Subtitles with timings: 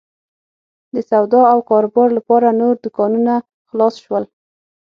[0.93, 3.33] د سودا او کاروبار لپاره نور دوکانونه
[3.69, 4.23] خلاص شول.